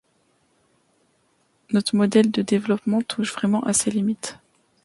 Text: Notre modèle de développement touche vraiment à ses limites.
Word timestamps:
Notre 1.73 1.95
modèle 1.95 2.31
de 2.31 2.41
développement 2.41 3.03
touche 3.03 3.31
vraiment 3.31 3.61
à 3.67 3.73
ses 3.73 3.91
limites. 3.91 4.39